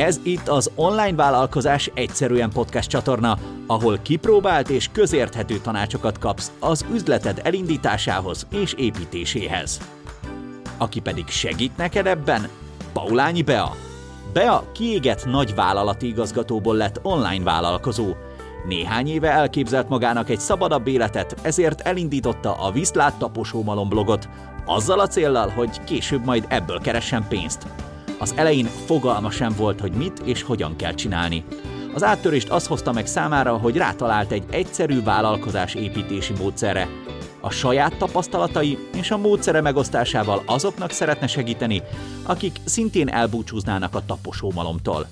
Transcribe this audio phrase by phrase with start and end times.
[0.00, 6.84] Ez itt az Online Vállalkozás Egyszerűen podcast csatorna, ahol kipróbált és közérthető tanácsokat kapsz az
[6.92, 9.80] üzleted elindításához és építéséhez.
[10.78, 12.48] Aki pedig segít neked ebben,
[12.92, 13.76] Paulányi Bea.
[14.32, 18.14] Bea kiégett nagy vállalati igazgatóból lett online vállalkozó.
[18.68, 24.28] Néhány éve elképzelt magának egy szabadabb életet, ezért elindította a Viszlát Taposómalom blogot,
[24.66, 27.66] azzal a céllal, hogy később majd ebből keressen pénzt.
[28.20, 31.44] Az elején fogalma sem volt, hogy mit és hogyan kell csinálni.
[31.94, 36.88] Az áttörést az hozta meg számára, hogy rátalált egy egyszerű vállalkozás építési módszerre.
[37.40, 41.82] A saját tapasztalatai és a módszere megosztásával azoknak szeretne segíteni,
[42.22, 45.06] akik szintén elbúcsúznának a taposómalomtól.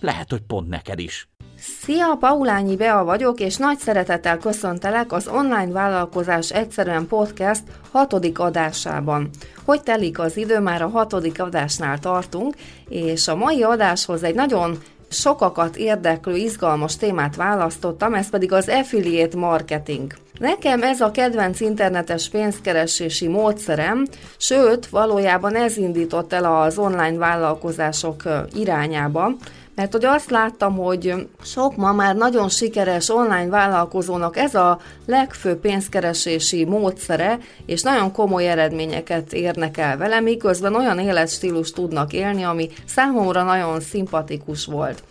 [0.00, 1.28] Lehet, hogy pont neked is.
[1.62, 9.30] Szia, Paulányi Bea vagyok, és nagy szeretettel köszöntelek az Online Vállalkozás Egyszerűen Podcast hatodik adásában.
[9.64, 12.54] Hogy telik az idő, már a hatodik adásnál tartunk,
[12.88, 19.38] és a mai adáshoz egy nagyon sokakat érdeklő, izgalmas témát választottam, ez pedig az affiliate
[19.38, 20.12] marketing.
[20.38, 28.22] Nekem ez a kedvenc internetes pénzkeresési módszerem, sőt, valójában ez indított el az online vállalkozások
[28.54, 29.30] irányába,
[29.74, 35.60] mert hogy azt láttam, hogy sok ma már nagyon sikeres online vállalkozónak ez a legfőbb
[35.60, 42.68] pénzkeresési módszere, és nagyon komoly eredményeket érnek el vele, miközben olyan életstílus tudnak élni, ami
[42.86, 45.02] számomra nagyon szimpatikus volt.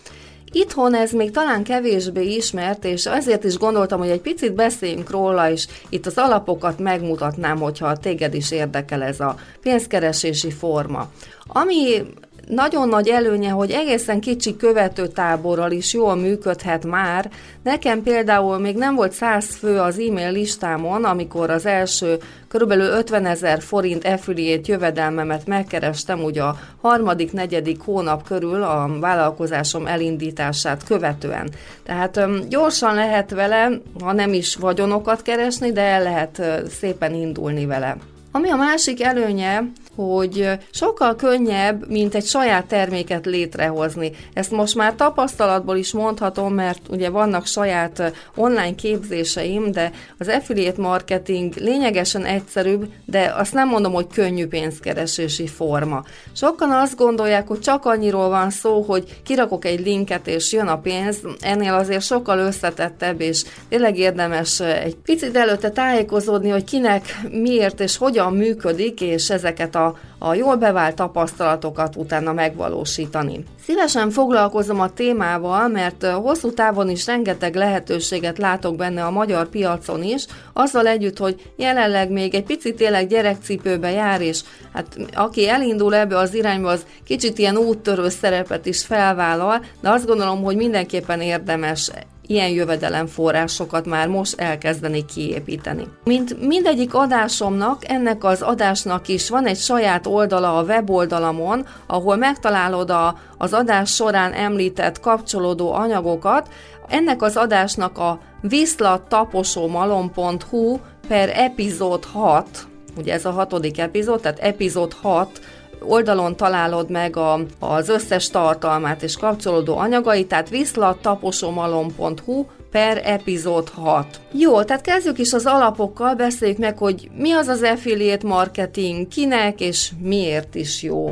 [0.53, 5.51] Itthon ez még talán kevésbé ismert, és ezért is gondoltam, hogy egy picit beszéljünk róla,
[5.51, 11.11] és itt az alapokat megmutatnám, hogyha téged is érdekel ez a pénzkeresési forma.
[11.47, 12.03] Ami
[12.47, 17.31] nagyon nagy előnye, hogy egészen kicsi követőtáborral is jól működhet már.
[17.63, 22.71] Nekem például még nem volt 100 fő az e-mail listámon, amikor az első kb.
[22.71, 30.83] 50 ezer forint affiliate jövedelmemet megkerestem, ugye a harmadik, negyedik hónap körül a vállalkozásom elindítását
[30.83, 31.49] követően.
[31.83, 33.71] Tehát gyorsan lehet vele,
[34.03, 36.41] ha nem is vagyonokat keresni, de el lehet
[36.79, 37.97] szépen indulni vele.
[38.31, 39.63] Ami a másik előnye,
[39.95, 44.11] hogy sokkal könnyebb, mint egy saját terméket létrehozni.
[44.33, 50.81] Ezt most már tapasztalatból is mondhatom, mert ugye vannak saját online képzéseim, de az affiliate
[50.81, 56.03] marketing lényegesen egyszerűbb, de azt nem mondom, hogy könnyű pénzkeresési forma.
[56.35, 60.79] Sokan azt gondolják, hogy csak annyiról van szó, hogy kirakok egy linket és jön a
[60.79, 67.79] pénz, ennél azért sokkal összetettebb, és tényleg érdemes egy picit előtte tájékozódni, hogy kinek miért
[67.79, 73.43] és hogyan működik, és ezeket a, a jól bevált tapasztalatokat utána megvalósítani.
[73.63, 80.03] Szívesen foglalkozom a témával, mert hosszú távon is rengeteg lehetőséget látok benne a magyar piacon
[80.03, 84.41] is, azzal együtt, hogy jelenleg még egy picit tényleg gyerekcipőbe jár, és
[84.73, 90.05] hát aki elindul ebbe az irányba, az kicsit ilyen úttörő szerepet is felvállal, de azt
[90.05, 91.91] gondolom, hogy mindenképpen érdemes
[92.31, 95.87] ilyen jövedelemforrásokat már most elkezdeni kiépíteni.
[96.03, 102.89] Mint mindegyik adásomnak, ennek az adásnak is van egy saját oldala a weboldalamon, ahol megtalálod
[102.89, 106.49] a, az adás során említett kapcsolódó anyagokat.
[106.87, 112.67] Ennek az adásnak a viszlattaposómalom.hu per epizód 6,
[112.97, 115.41] ugye ez a hatodik epizód, tehát epizód 6
[115.81, 124.21] oldalon találod meg a, az összes tartalmát és kapcsolódó anyagait, tehát viszlattaposomalom.hu per epizód 6.
[124.31, 129.59] Jó, tehát kezdjük is az alapokkal, beszéljük meg, hogy mi az az affiliate marketing, kinek
[129.59, 131.11] és miért is jó.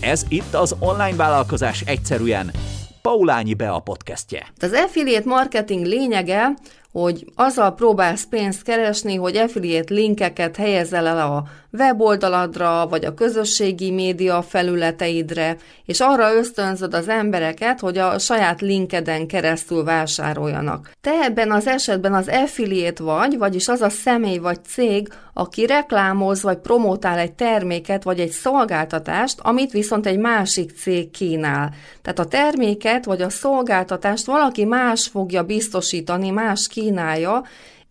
[0.00, 2.50] Ez itt az online vállalkozás egyszerűen.
[3.02, 4.46] Paulányi Bea podcastje.
[4.60, 6.54] Az affiliate marketing lényege,
[6.92, 13.90] hogy azzal próbálsz pénzt keresni, hogy affiliate linkeket helyezzel el a weboldaladra, vagy a közösségi
[13.90, 20.90] média felületeidre, és arra ösztönzöd az embereket, hogy a saját linkeden keresztül vásároljanak.
[21.00, 26.42] Te ebben az esetben az affiliate vagy, vagyis az a személy vagy cég, aki reklámoz
[26.42, 31.74] vagy promotál egy terméket vagy egy szolgáltatást, amit viszont egy másik cég kínál.
[32.02, 37.42] Tehát a terméket vagy a szolgáltatást valaki más fogja biztosítani, más kínálja,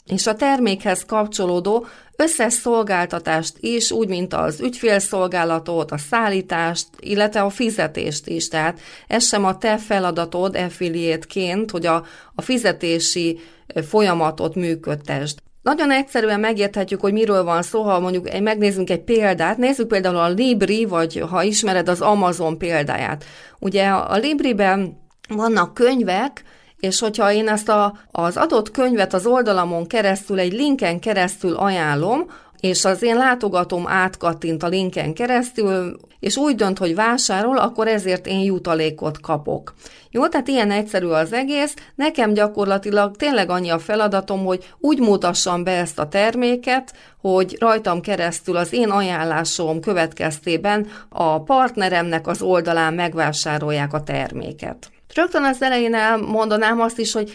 [0.08, 7.50] és a termékhez kapcsolódó összes szolgáltatást is, úgy, mint az ügyfélszolgálatot, a szállítást, illetve a
[7.50, 8.48] fizetést is.
[8.48, 12.06] Tehát ez sem a te feladatod affiliate hogy a,
[12.36, 13.40] a fizetési
[13.88, 15.38] folyamatot működtesd.
[15.62, 19.58] Nagyon egyszerűen megérthetjük, hogy miről van szó, ha mondjuk megnézzünk egy példát.
[19.58, 23.26] Nézzük például a Libri, vagy ha ismered az Amazon példáját.
[23.60, 24.98] Ugye a Libriben
[25.30, 26.44] vannak könyvek,
[26.80, 32.26] és hogyha én ezt a, az adott könyvet az oldalamon keresztül, egy linken keresztül ajánlom,
[32.60, 38.28] és az én látogatom átkattint a linken keresztül, és úgy dönt, hogy vásárol, akkor ezért
[38.28, 39.74] én jutalékot kapok.
[40.12, 41.74] Jó, tehát ilyen egyszerű az egész.
[41.96, 48.02] Nekem gyakorlatilag tényleg annyi a feladatom, hogy úgy mutassam be ezt a terméket, hogy rajtam
[48.02, 54.92] keresztül az én ajánlásom következtében a partneremnek az oldalán megvásárolják a terméket.
[55.14, 57.34] Rögtön az elején elmondanám azt is, hogy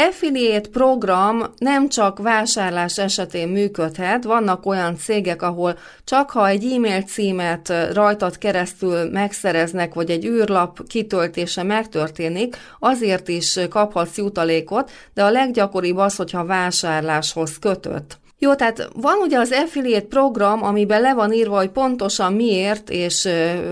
[0.00, 7.02] Affiliate program nem csak vásárlás esetén működhet, vannak olyan cégek, ahol csak ha egy e-mail
[7.02, 15.30] címet rajtad keresztül megszereznek, vagy egy űrlap kitöltése megtörténik, azért is kaphatsz jutalékot, de a
[15.30, 18.18] leggyakoribb az, hogyha vásárláshoz kötött.
[18.40, 23.28] Jó, tehát van ugye az affiliate program, amiben le van írva, hogy pontosan miért és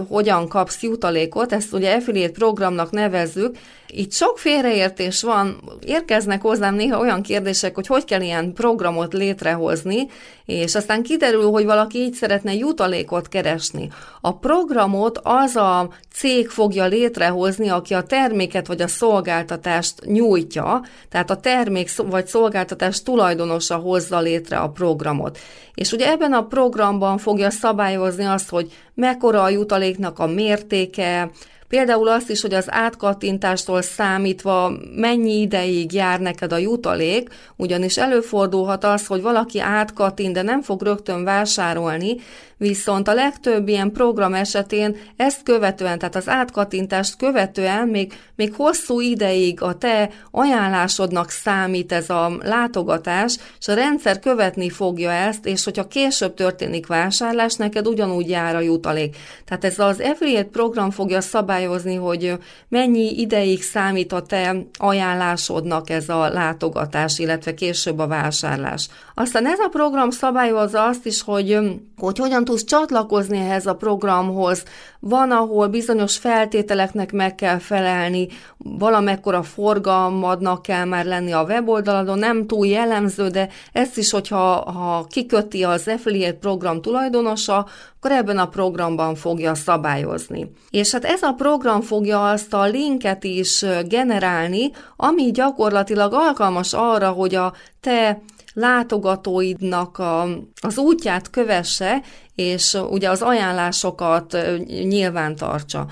[0.09, 3.57] hogyan kapsz jutalékot, ezt ugye affiliate programnak nevezzük,
[3.89, 10.07] itt sok félreértés van, érkeznek hozzám néha olyan kérdések, hogy hogy kell ilyen programot létrehozni,
[10.45, 13.91] és aztán kiderül, hogy valaki így szeretne jutalékot keresni.
[14.21, 21.31] A programot az a cég fogja létrehozni, aki a terméket vagy a szolgáltatást nyújtja, tehát
[21.31, 25.39] a termék vagy szolgáltatás tulajdonosa hozza létre a programot.
[25.75, 31.31] És ugye ebben a programban fogja szabályozni azt, hogy mekkora a jutaléknak a mértéke,
[31.69, 38.85] Például azt is, hogy az átkattintástól számítva mennyi ideig jár neked a jutalék, ugyanis előfordulhat
[38.85, 42.17] az, hogy valaki átkattint, de nem fog rögtön vásárolni,
[42.59, 49.01] Viszont a legtöbb ilyen program esetén ezt követően, tehát az átkattintást követően még, még hosszú
[49.01, 55.65] ideig a te ajánlásodnak számít ez a látogatás, és a rendszer követni fogja ezt, és
[55.65, 59.17] hogyha később történik vásárlás, neked ugyanúgy jár a jutalék.
[59.45, 61.56] Tehát ez az affiliate program fogja szabályozni,
[61.97, 62.39] hogy
[62.69, 68.89] mennyi ideig számít a te ajánlásodnak ez a látogatás, illetve később a vásárlás.
[69.15, 71.59] Aztán ez a program szabályozza azt is, hogy,
[71.97, 74.63] hogy hogyan tudsz csatlakozni ehhez a programhoz.
[75.09, 82.47] Van, ahol bizonyos feltételeknek meg kell felelni, valamekkora forgalmadnak kell már lenni a weboldaladon, nem
[82.47, 87.67] túl jellemző, de ezt is, hogyha ha kiköti az affiliate program tulajdonosa,
[87.97, 90.51] akkor ebben a programban fogja szabályozni.
[90.71, 97.11] És hát ez a program fogja azt a linket is generálni, ami gyakorlatilag alkalmas arra,
[97.11, 98.23] hogy a te
[98.57, 100.29] látogatóidnak a,
[100.61, 102.03] az útját kövesse,
[102.35, 104.37] és ugye az ajánlásokat
[104.67, 105.87] nyilván tartsa.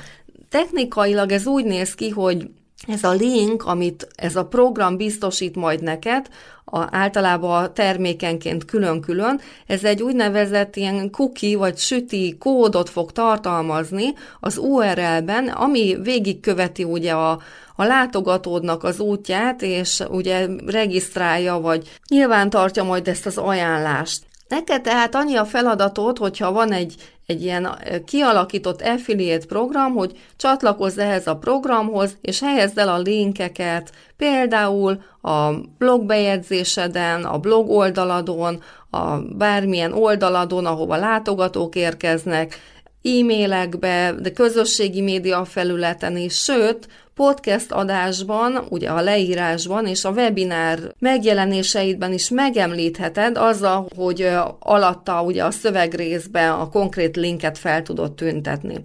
[0.49, 2.51] Technikailag ez úgy néz ki, hogy
[2.87, 6.29] ez a link, amit ez a program biztosít majd neked,
[6.65, 14.13] a, általában a termékenként külön-külön, ez egy úgynevezett ilyen cookie vagy süti kódot fog tartalmazni
[14.41, 17.41] az URL-ben, ami végigköveti ugye a,
[17.77, 24.23] a látogatódnak az útját, és ugye regisztrálja, vagy nyilván tartja majd ezt az ajánlást.
[24.49, 26.95] Neked tehát annyi a feladatod, hogyha van egy,
[27.27, 33.93] egy ilyen kialakított affiliate program, hogy csatlakozz ehhez a programhoz, és helyezd el a linkeket,
[34.17, 42.59] például a blogbejegyzéseden, a blog oldaladon, a bármilyen oldaladon, ahova látogatók érkeznek,
[43.05, 50.79] e-mailekbe, de közösségi média felületen is, sőt, podcast adásban, ugye a leírásban és a webinár
[50.99, 54.29] megjelenéseidben is megemlítheted azzal, hogy
[54.59, 58.85] alatta ugye a szövegrészben a konkrét linket fel tudod tüntetni.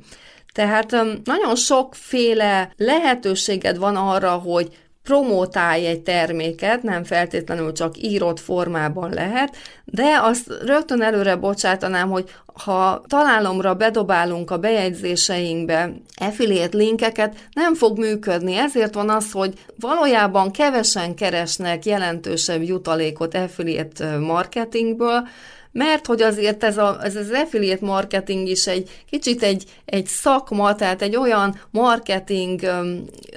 [0.54, 0.92] Tehát
[1.23, 9.56] nagyon sokféle lehetőséged van arra, hogy promotálj egy terméket, nem feltétlenül csak írott formában lehet,
[9.85, 12.29] de azt rögtön előre bocsátanám, hogy
[12.63, 18.56] ha találomra bedobálunk a bejegyzéseinkbe affiliate linkeket, nem fog működni.
[18.56, 25.27] Ezért van az, hogy valójában kevesen keresnek jelentősebb jutalékot affiliate marketingből,
[25.71, 30.76] mert hogy azért ez, a, ez az affiliate marketing is egy kicsit egy, egy szakma,
[30.76, 32.61] tehát egy olyan marketing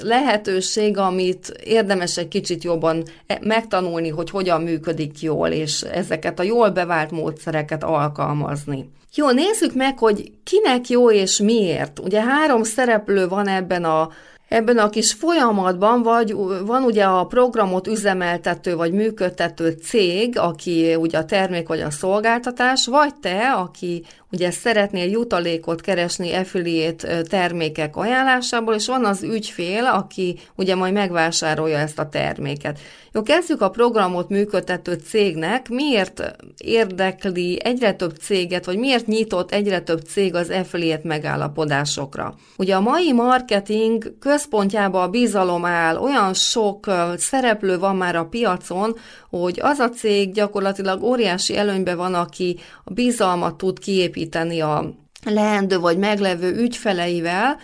[0.03, 6.43] lehetőség, amit érdemes egy kicsit jobban e, megtanulni, hogy hogyan működik jól, és ezeket a
[6.43, 8.91] jól bevált módszereket alkalmazni.
[9.15, 11.99] Jó, nézzük meg, hogy kinek jó és miért.
[11.99, 14.11] Ugye három szereplő van ebben a
[14.53, 16.33] Ebben a kis folyamatban vagy,
[16.67, 22.87] van ugye a programot üzemeltető vagy működtető cég, aki ugye a termék vagy a szolgáltatás,
[22.87, 30.39] vagy te, aki ugye szeretnél jutalékot keresni affiliate termékek ajánlásából, és van az ügyfél, aki
[30.57, 32.79] ugye majd megvásárolja ezt a terméket.
[33.15, 35.69] Jó, kezdjük a programot működtető cégnek.
[35.69, 42.35] Miért érdekli egyre több céget, vagy miért nyitott egyre több cég az affiliate megállapodásokra?
[42.57, 48.97] Ugye a mai marketing központjában a bizalom áll, olyan sok szereplő van már a piacon,
[49.41, 55.79] hogy az a cég gyakorlatilag óriási előnyben van, aki a bizalmat tud kiépíteni a leendő
[55.79, 57.59] vagy meglevő ügyfeleivel,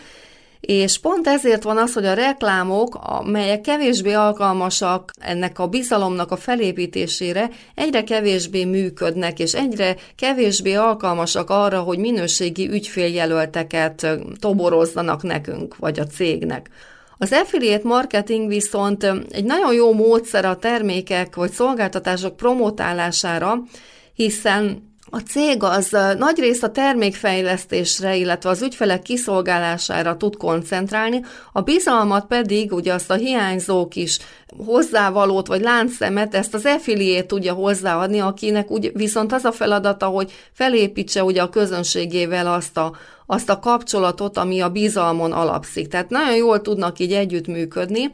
[0.61, 6.37] és pont ezért van az, hogy a reklámok, amelyek kevésbé alkalmasak ennek a bizalomnak a
[6.37, 14.07] felépítésére, egyre kevésbé működnek, és egyre kevésbé alkalmasak arra, hogy minőségi ügyféljelölteket
[14.39, 16.71] toborozzanak nekünk, vagy a cégnek.
[17.19, 23.63] Az affiliate marketing viszont egy nagyon jó módszer a termékek vagy szolgáltatások promotálására,
[24.15, 31.21] hiszen a cég az nagyrészt a termékfejlesztésre, illetve az ügyfelek kiszolgálására tud koncentrálni,
[31.53, 34.19] a bizalmat pedig, ugye azt a hiányzó kis
[34.67, 40.33] hozzávalót vagy láncszemet, ezt az affiliate tudja hozzáadni, akinek úgy, viszont az a feladata, hogy
[40.53, 42.97] felépítse ugye a közönségével azt a,
[43.31, 45.89] azt a kapcsolatot, ami a bizalmon alapszik.
[45.89, 48.11] Tehát nagyon jól tudnak így együttműködni.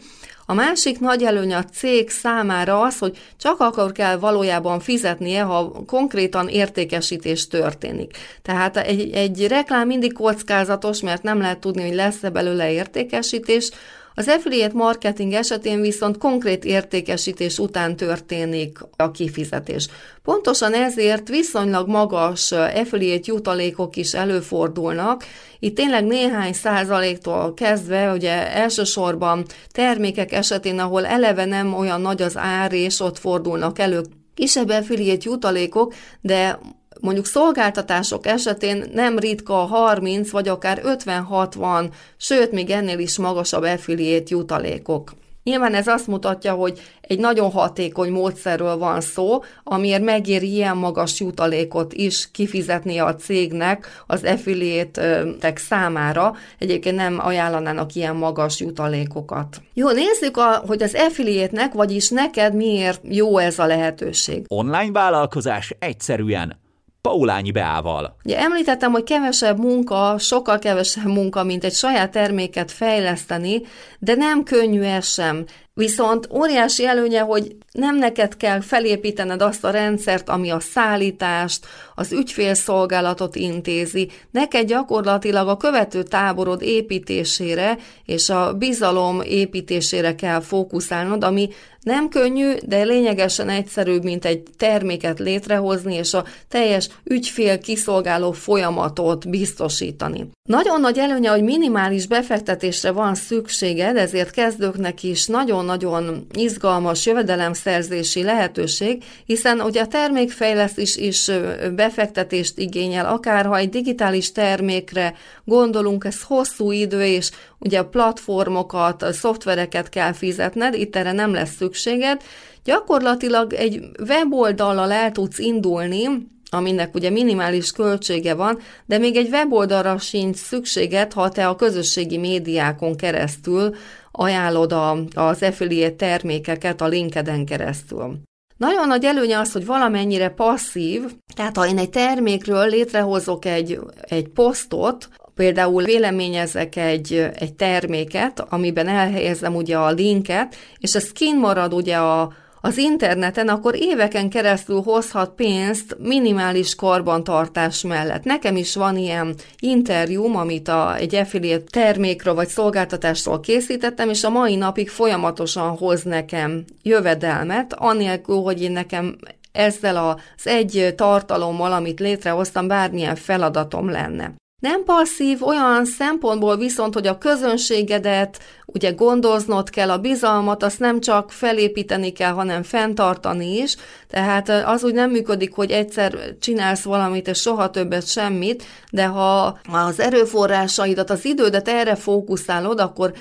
[0.46, 5.84] A másik nagy előny a cég számára az, hogy csak akkor kell valójában fizetnie, ha
[5.86, 8.16] konkrétan értékesítés történik.
[8.42, 13.70] Tehát egy, egy reklám mindig kockázatos, mert nem lehet tudni, hogy lesz-e belőle értékesítés,
[14.14, 19.88] az affiliate marketing esetén viszont konkrét értékesítés után történik a kifizetés.
[20.22, 25.24] Pontosan ezért viszonylag magas affiliate jutalékok is előfordulnak.
[25.58, 32.36] Itt tényleg néhány százaléktól kezdve, ugye elsősorban termékek esetén, ahol eleve nem olyan nagy az
[32.36, 34.02] ár, és ott fordulnak elő
[34.34, 36.58] kisebb affiliate jutalékok, de
[37.00, 43.62] Mondjuk szolgáltatások esetén nem ritka a 30 vagy akár 50-60, sőt még ennél is magasabb
[43.62, 45.12] affiliate jutalékok.
[45.44, 51.20] Nyilván ez azt mutatja, hogy egy nagyon hatékony módszerről van szó, amiért megéri ilyen magas
[51.20, 55.24] jutalékot is kifizetni a cégnek az affiliate
[55.54, 56.34] számára.
[56.58, 59.62] Egyébként nem ajánlanának ilyen magas jutalékokat.
[59.74, 64.44] Jó, nézzük, a, hogy az affiliate-nek, vagyis neked miért jó ez a lehetőség.
[64.48, 66.62] Online vállalkozás egyszerűen
[67.08, 68.16] Paulányi Beával.
[68.24, 73.62] Ugye említettem, hogy kevesebb munka, sokkal kevesebb munka, mint egy saját terméket fejleszteni,
[73.98, 75.44] de nem könnyű ez sem.
[75.80, 82.12] Viszont óriási előnye, hogy nem neked kell felépítened azt a rendszert, ami a szállítást, az
[82.12, 84.10] ügyfélszolgálatot intézi.
[84.30, 91.48] Neked gyakorlatilag a követő táborod építésére és a bizalom építésére kell fókuszálnod, ami
[91.84, 99.28] nem könnyű, de lényegesen egyszerűbb, mint egy terméket létrehozni és a teljes ügyfél kiszolgáló folyamatot
[99.28, 100.30] biztosítani.
[100.48, 105.26] Nagyon nagy előnye, hogy minimális befektetésre van szükséged, ezért kezdőknek is
[105.64, 111.30] nagyon-nagyon izgalmas jövedelemszerzési lehetőség, hiszen ugye a termékfejlesztés is
[111.74, 119.02] befektetést igényel, akár ha egy digitális termékre gondolunk, ez hosszú idő, és ugye a platformokat,
[119.02, 122.22] a szoftvereket kell fizetned, itt erre nem lesz szükséged.
[122.64, 129.98] Gyakorlatilag egy weboldallal el tudsz indulni, aminek ugye minimális költsége van, de még egy weboldalra
[129.98, 133.74] sincs szükséged, ha te a közösségi médiákon keresztül
[134.16, 138.18] ajánlod a, az affiliate termékeket a LinkedIn keresztül.
[138.56, 141.02] Nagyon nagy előnye az, hogy valamennyire passzív,
[141.34, 148.88] tehát ha én egy termékről létrehozok egy, egy posztot, például véleményezek egy, egy terméket, amiben
[148.88, 152.32] elhelyezem ugye a linket, és ez kint marad ugye a,
[152.64, 158.24] az interneten, akkor éveken keresztül hozhat pénzt minimális karbantartás mellett.
[158.24, 164.30] Nekem is van ilyen interjúm, amit a, egy affiliate termékről vagy szolgáltatásról készítettem, és a
[164.30, 169.16] mai napig folyamatosan hoz nekem jövedelmet, anélkül, hogy én nekem
[169.52, 174.34] ezzel az egy tartalommal, amit létrehoztam, bármilyen feladatom lenne.
[174.62, 178.38] Nem passzív olyan szempontból viszont, hogy a közönségedet
[178.74, 183.76] ugye gondoznod kell, a bizalmat, azt nem csak felépíteni kell, hanem fenntartani is,
[184.08, 189.58] tehát az úgy nem működik, hogy egyszer csinálsz valamit, és soha többet semmit, de ha
[189.72, 193.12] az erőforrásaidat, az idődet erre fókuszálod, akkor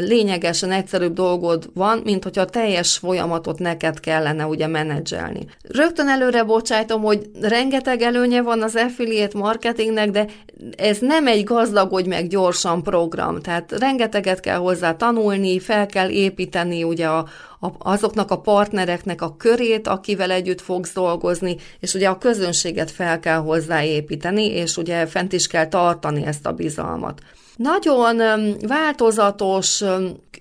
[0.00, 5.46] lényegesen egyszerűbb dolgod van, mint hogyha a teljes folyamatot neked kellene ugye menedzselni.
[5.68, 10.26] Rögtön előre bocsájtom, hogy rengeteg előnye van az affiliate marketingnek, de
[10.76, 16.82] ez nem egy gazdagodj meg gyorsan program, tehát rengeteget kell hozzá tanulni, fel kell építeni
[16.82, 17.28] ugye a,
[17.60, 23.20] a, azoknak a partnereknek a körét, akivel együtt fogsz dolgozni, és ugye a közönséget fel
[23.20, 27.20] kell hozzáépíteni, és ugye fent is kell tartani ezt a bizalmat.
[27.62, 29.84] Nagyon változatos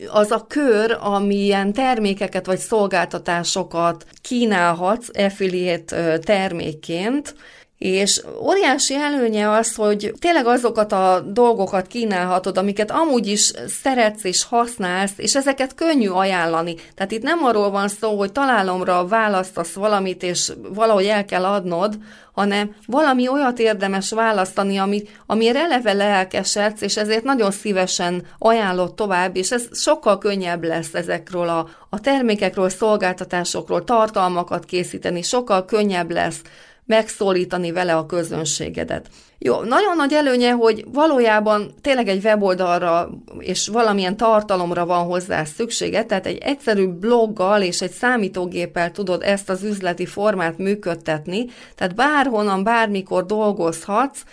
[0.07, 7.35] az a kör, amilyen termékeket vagy szolgáltatásokat kínálhatsz affiliate termékként,
[7.79, 14.43] És óriási előnye az, hogy tényleg azokat a dolgokat kínálhatod, amiket amúgy is szeretsz és
[14.43, 16.75] használsz, és ezeket könnyű ajánlani.
[16.95, 21.97] Tehát itt nem arról van szó, hogy találomra választasz valamit, és valahogy el kell adnod,
[22.33, 29.35] hanem valami olyat érdemes választani, ami, amire eleve lelkesedsz, és ezért nagyon szívesen ajánlott tovább,
[29.35, 36.41] és ez sokkal könnyebb lesz ezekről a, a termékekről, szolgáltatásokról, tartalmakat készíteni, sokkal könnyebb lesz
[36.89, 39.07] megszólítani vele a közönségedet.
[39.37, 46.03] Jó, nagyon nagy előnye, hogy valójában tényleg egy weboldalra és valamilyen tartalomra van hozzá szüksége,
[46.03, 52.63] tehát egy egyszerű bloggal és egy számítógéppel tudod ezt az üzleti formát működtetni, tehát bárhonnan,
[52.63, 54.23] bármikor dolgozhatsz,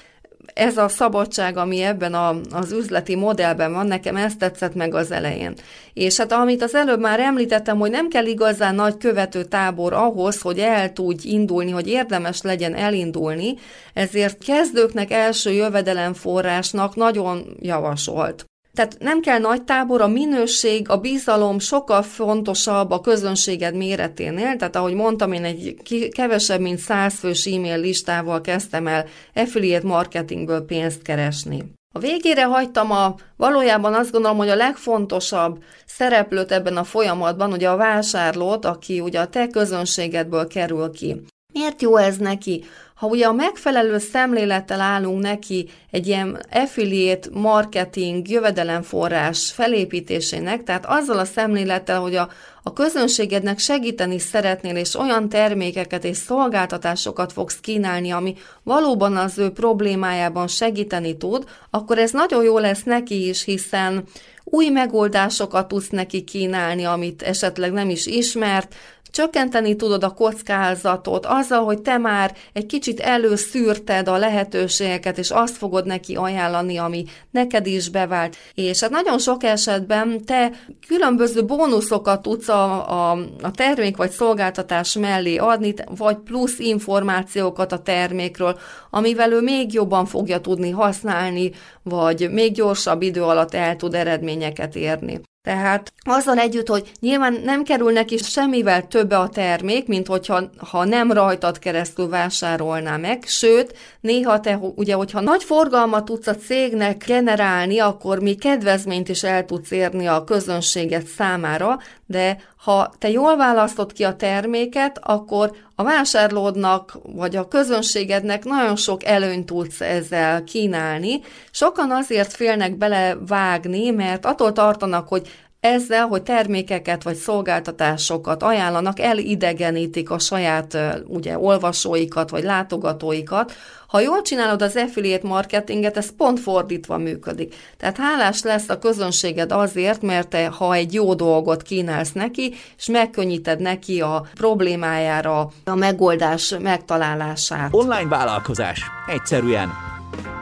[0.56, 5.10] ez a szabadság, ami ebben a, az üzleti modellben van, nekem ezt tetszett meg az
[5.10, 5.54] elején.
[5.92, 10.40] És hát amit az előbb már említettem, hogy nem kell igazán nagy követő tábor ahhoz,
[10.40, 13.54] hogy el tudj indulni, hogy érdemes legyen elindulni,
[13.94, 18.44] ezért kezdőknek első jövedelemforrásnak nagyon javasolt.
[18.76, 24.76] Tehát nem kell nagy tábor, a minőség, a bizalom sokkal fontosabb a közönséged méreténél, tehát
[24.76, 25.76] ahogy mondtam, én egy
[26.10, 31.64] kevesebb, mint száz fős e-mail listával kezdtem el affiliate marketingből pénzt keresni.
[31.94, 37.68] A végére hagytam a, valójában azt gondolom, hogy a legfontosabb szereplőt ebben a folyamatban, ugye
[37.68, 41.22] a vásárlót, aki ugye a te közönségedből kerül ki.
[41.52, 42.64] Miért jó ez neki?
[42.96, 51.18] Ha ugye a megfelelő szemlélettel állunk neki egy ilyen affiliate marketing jövedelemforrás felépítésének, tehát azzal
[51.18, 52.28] a szemlélettel, hogy a,
[52.62, 59.50] a közönségednek segíteni szeretnél, és olyan termékeket és szolgáltatásokat fogsz kínálni, ami valóban az ő
[59.50, 64.04] problémájában segíteni tud, akkor ez nagyon jó lesz neki is, hiszen
[64.44, 68.74] új megoldásokat tudsz neki kínálni, amit esetleg nem is ismert,
[69.10, 75.56] Csökkenteni tudod a kockázatot azzal, hogy te már egy kicsit előszűrted a lehetőségeket, és azt
[75.56, 78.36] fogod neki ajánlani, ami neked is bevált.
[78.54, 80.50] És hát nagyon sok esetben te
[80.86, 87.82] különböző bónuszokat tudsz a, a, a termék vagy szolgáltatás mellé adni, vagy plusz információkat a
[87.82, 88.58] termékről,
[88.90, 91.50] amivel ő még jobban fogja tudni használni,
[91.82, 95.20] vagy még gyorsabb idő alatt el tud eredményeket érni.
[95.46, 100.84] Tehát azzal együtt, hogy nyilván nem kerül neki semmivel többe a termék, mint hogyha ha
[100.84, 107.04] nem rajtad keresztül vásárolná meg, sőt, néha te, ugye, hogyha nagy forgalmat tudsz a cégnek
[107.06, 113.36] generálni, akkor még kedvezményt is el tudsz érni a közönséget számára, de ha te jól
[113.36, 120.44] választod ki a terméket, akkor a vásárlódnak vagy a közönségednek nagyon sok előnyt tudsz ezzel
[120.44, 121.20] kínálni.
[121.50, 125.28] Sokan azért félnek belevágni, mert attól tartanak, hogy
[125.66, 133.52] ezzel, hogy termékeket vagy szolgáltatásokat ajánlanak, elidegenítik a saját ugye, olvasóikat vagy látogatóikat.
[133.86, 137.54] Ha jól csinálod az affiliate marketinget, ez pont fordítva működik.
[137.76, 142.86] Tehát hálás lesz a közönséged azért, mert te, ha egy jó dolgot kínálsz neki, és
[142.86, 147.68] megkönnyíted neki a problémájára a megoldás megtalálását.
[147.70, 148.80] Online vállalkozás.
[149.06, 149.95] Egyszerűen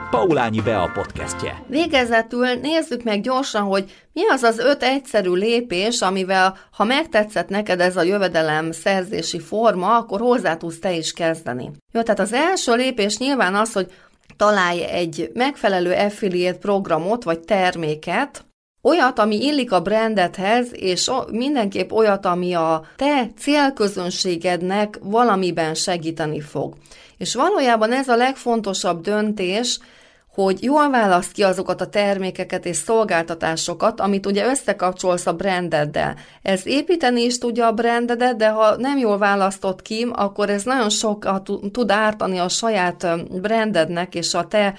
[0.09, 1.65] Paulányi Bea podcastje.
[1.67, 7.79] Végezetül nézzük meg gyorsan, hogy mi az az öt egyszerű lépés, amivel, ha megtetszett neked
[7.79, 11.71] ez a jövedelem szerzési forma, akkor hozzá tudsz te is kezdeni.
[11.91, 13.91] Jó, tehát az első lépés nyilván az, hogy
[14.37, 18.44] találj egy megfelelő affiliate programot vagy terméket,
[18.85, 26.73] olyat, ami illik a brandedhez, és mindenképp olyat, ami a te célközönségednek valamiben segíteni fog.
[27.17, 29.79] És valójában ez a legfontosabb döntés,
[30.33, 36.15] hogy jól választ ki azokat a termékeket és szolgáltatásokat, amit ugye összekapcsolsz a brandeddel.
[36.41, 40.89] Ez építeni is tudja a brandedet, de ha nem jól választott ki, akkor ez nagyon
[40.89, 43.07] sokat tud ártani a saját
[43.41, 44.73] brandednek és a te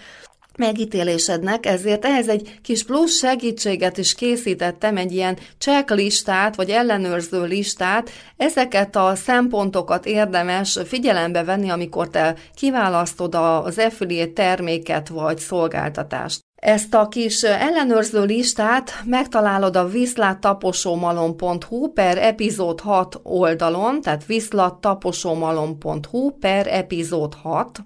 [0.58, 8.10] megítélésednek, ezért ehhez egy kis plusz segítséget is készítettem, egy ilyen checklistát, vagy ellenőrző listát.
[8.36, 16.44] Ezeket a szempontokat érdemes figyelembe venni, amikor te kiválasztod az affiliate terméket vagy szolgáltatást.
[16.56, 26.66] Ezt a kis ellenőrző listát megtalálod a viszláttaposómalom.hu per epizód 6 oldalon, tehát viszlattaposómalom.hu per
[26.66, 27.84] epizód 6,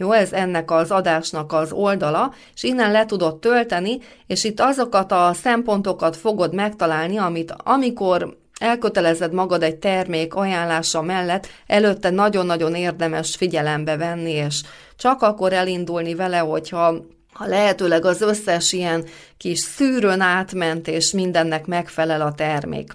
[0.00, 5.12] jó, ez ennek az adásnak az oldala, és innen le tudod tölteni, és itt azokat
[5.12, 13.36] a szempontokat fogod megtalálni, amit amikor elkötelezed magad egy termék ajánlása mellett, előtte nagyon-nagyon érdemes
[13.36, 14.62] figyelembe venni, és
[14.96, 16.94] csak akkor elindulni vele, hogyha
[17.32, 19.04] ha lehetőleg az összes ilyen
[19.36, 22.92] kis szűrőn átment, és mindennek megfelel a termék.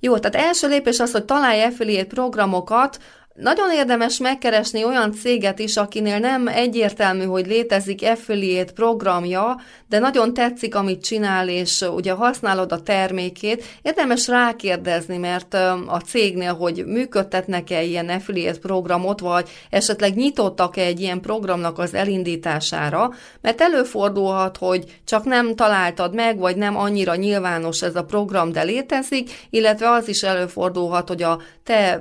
[0.00, 2.98] Jó, tehát első lépés az, hogy találj affiliate programokat,
[3.34, 10.34] Nagyon érdemes megkeresni olyan céget is, akinél nem egyértelmű, hogy létezik affiliate programja, de nagyon
[10.34, 13.64] tetszik, amit csinál, és ugye használod a termékét.
[13.82, 15.54] Érdemes rákérdezni, mert
[15.86, 23.10] a cégnél, hogy működtetnek-e ilyen affiliate programot, vagy esetleg nyitottak-e egy ilyen programnak az elindítására,
[23.40, 28.62] mert előfordulhat, hogy csak nem találtad meg, vagy nem annyira nyilvános ez a program, de
[28.62, 32.00] létezik, illetve az is előfordulhat, hogy a te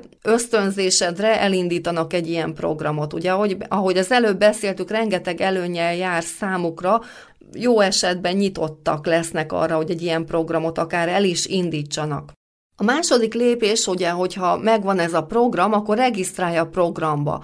[1.23, 3.13] ösztönzésedre elindítanak egy ilyen programot.
[3.13, 7.01] Ugye, ahogy, ahogy az előbb beszéltük, rengeteg előnyel jár számukra,
[7.53, 12.31] jó esetben nyitottak lesznek arra, hogy egy ilyen programot akár el is indítsanak.
[12.75, 17.43] A második lépés, ugye, hogyha megvan ez a program, akkor regisztrálja a programba.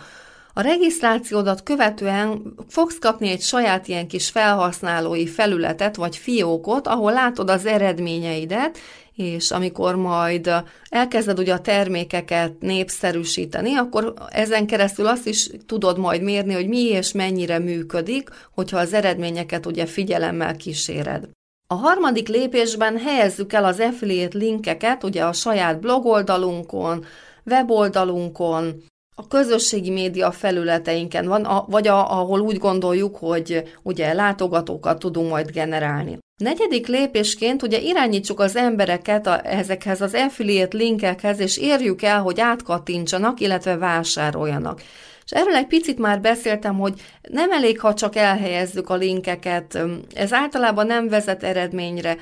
[0.54, 7.50] A regisztrációdat követően fogsz kapni egy saját ilyen kis felhasználói felületet vagy fiókot, ahol látod
[7.50, 8.78] az eredményeidet,
[9.19, 10.51] és amikor majd
[10.89, 16.84] elkezded ugye a termékeket népszerűsíteni, akkor ezen keresztül azt is tudod majd mérni, hogy mi
[16.84, 21.29] és mennyire működik, hogyha az eredményeket ugye figyelemmel kíséred.
[21.67, 27.05] A harmadik lépésben helyezzük el az affiliate linkeket ugye a saját blogoldalunkon,
[27.45, 28.84] weboldalunkon,
[29.15, 35.51] a közösségi média felületeinken van, vagy a, ahol úgy gondoljuk, hogy ugye látogatókat tudunk majd
[35.51, 36.17] generálni.
[36.39, 42.39] Negyedik lépésként ugye irányítsuk az embereket a, ezekhez az affiliate linkekhez, és érjük el, hogy
[42.39, 44.82] átkattintsanak, illetve vásároljanak.
[45.25, 49.80] És erről egy picit már beszéltem, hogy nem elég, ha csak elhelyezzük a linkeket,
[50.13, 52.17] ez általában nem vezet eredményre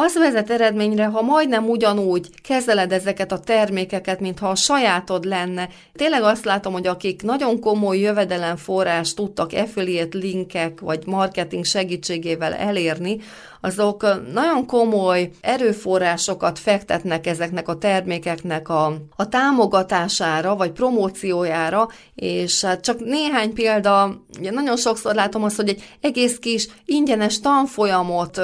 [0.00, 5.68] az vezet eredményre, ha majdnem ugyanúgy kezeled ezeket a termékeket, mintha a sajátod lenne.
[5.92, 13.18] Tényleg azt látom, hogy akik nagyon komoly jövedelemforrás tudtak affiliate linkek vagy marketing segítségével elérni,
[13.60, 22.80] azok nagyon komoly erőforrásokat fektetnek ezeknek a termékeknek a, a támogatására, vagy promóciójára, és hát
[22.80, 28.40] csak néhány példa, ugye nagyon sokszor látom azt, hogy egy egész kis ingyenes tanfolyamot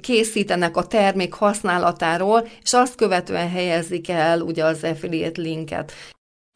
[0.00, 5.92] készítenek a termék használatáról, és azt követően helyezik el ugye az affiliate linket.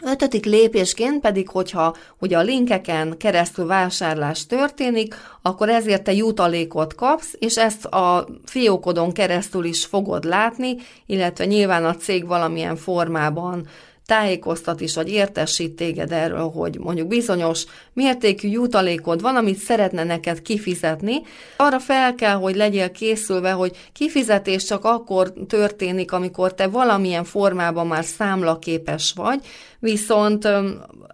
[0.07, 7.35] Ötödik lépésként pedig, hogyha ugye a linkeken keresztül vásárlás történik, akkor ezért te jutalékot kapsz,
[7.38, 13.67] és ezt a fiókodon keresztül is fogod látni, illetve nyilván a cég valamilyen formában
[14.07, 20.43] tájékoztat is, vagy értesít téged erről, hogy mondjuk bizonyos mértékű jutalékod van, amit szeretne neked
[20.43, 21.23] kifizetni,
[21.57, 27.87] arra fel kell, hogy legyél készülve, hogy kifizetés csak akkor történik, amikor te valamilyen formában
[27.87, 29.40] már számlaképes vagy,
[29.79, 30.49] viszont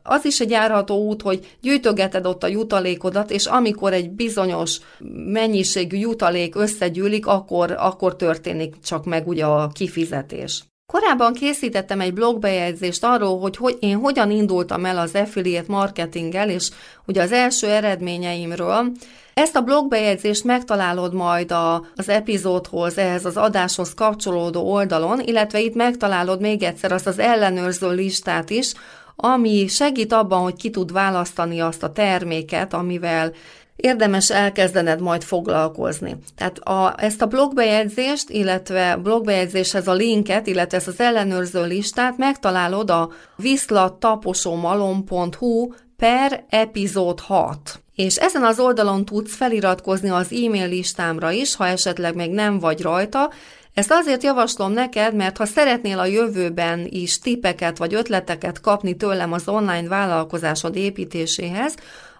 [0.03, 4.79] az is egy járható út, hogy gyűjtögeted ott a jutalékodat, és amikor egy bizonyos
[5.27, 10.70] mennyiségű jutalék összegyűlik, akkor, akkor történik csak meg ugye a kifizetés.
[10.91, 16.69] Korábban készítettem egy blogbejegyzést arról, hogy, hogy én hogyan indultam el az affiliate marketinggel, és
[17.07, 18.93] ugye az első eredményeimről.
[19.35, 25.75] Ezt a blogbejegyzést megtalálod majd a, az epizódhoz, ehhez az adáshoz kapcsolódó oldalon, illetve itt
[25.75, 28.73] megtalálod még egyszer azt az ellenőrző listát is,
[29.17, 33.33] ami segít abban, hogy ki tud választani azt a terméket, amivel
[33.81, 36.17] érdemes elkezdened majd foglalkozni.
[36.37, 42.91] Tehát a, ezt a blogbejegyzést, illetve blogbejegyzéshez a linket, illetve ezt az ellenőrző listát megtalálod
[42.91, 47.81] a viszlattaposomalom.hu per epizód 6.
[47.95, 52.83] És ezen az oldalon tudsz feliratkozni az e-mail listámra is, ha esetleg még nem vagy
[52.83, 53.31] rajta,
[53.75, 59.33] ezt azért javaslom neked, mert ha szeretnél a jövőben is tipeket vagy ötleteket kapni tőlem
[59.33, 61.75] az online vállalkozásod építéséhez,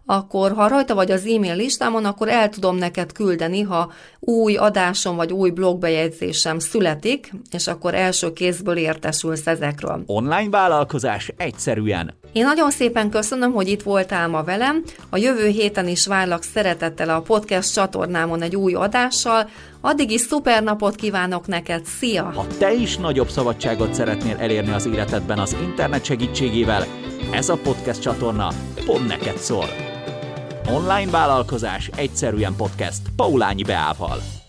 [0.07, 5.17] akkor ha rajta vagy az e-mail listámon, akkor el tudom neked küldeni, ha új adásom
[5.17, 10.03] vagy új blogbejegyzésem születik, és akkor első kézből értesülsz ezekről.
[10.07, 12.15] Online vállalkozás egyszerűen.
[12.33, 14.85] Én nagyon szépen köszönöm, hogy itt voltál ma velem.
[15.11, 19.49] A jövő héten is várlak szeretettel a podcast csatornámon egy új adással.
[19.81, 22.33] Addig is szuper napot kívánok neked, szia!
[22.35, 26.87] Ha te is nagyobb szabadságot szeretnél elérni az életedben az internet segítségével,
[27.33, 28.49] ez a podcast csatorna
[28.87, 29.90] pont neked szól.
[30.71, 34.40] Online vállalkozás egyszerűen podcast Paulányi Beával.